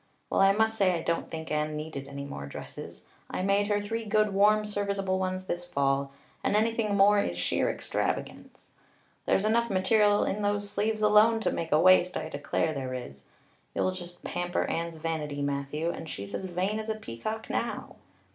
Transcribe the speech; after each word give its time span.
Well, 0.31 0.41
I 0.41 0.51
must 0.51 0.79
say 0.79 0.95
I 0.97 1.01
don't 1.03 1.29
think 1.29 1.51
Anne 1.51 1.75
needed 1.77 2.07
any 2.07 2.25
more 2.25 2.47
dresses. 2.47 3.05
I 3.29 3.43
made 3.43 3.67
her 3.67 3.79
three 3.79 4.03
good, 4.03 4.33
warm, 4.33 4.65
serviceable 4.65 5.19
ones 5.19 5.43
this 5.45 5.63
fall, 5.63 6.11
and 6.43 6.55
anything 6.55 6.97
more 6.97 7.19
is 7.19 7.37
sheer 7.37 7.69
extravagance. 7.69 8.71
There's 9.27 9.45
enough 9.45 9.69
material 9.69 10.23
in 10.23 10.41
those 10.41 10.67
sleeves 10.67 11.03
alone 11.03 11.39
to 11.41 11.51
make 11.51 11.71
a 11.71 11.79
waist, 11.79 12.17
I 12.17 12.29
declare 12.29 12.73
there 12.73 12.95
is. 12.95 13.21
You'll 13.75 13.91
just 13.91 14.23
pamper 14.23 14.63
Anne's 14.65 14.95
vanity, 14.95 15.43
Matthew, 15.43 15.91
and 15.91 16.09
she's 16.09 16.33
as 16.33 16.47
vain 16.47 16.79
as 16.79 16.89
a 16.89 16.95
peacock 16.95 17.47
now. 17.47 17.97